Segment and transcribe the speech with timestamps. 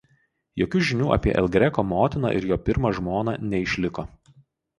[0.61, 4.09] Jokių žinių apie El Greco motiną ir jo pirmą žmoną neišliko.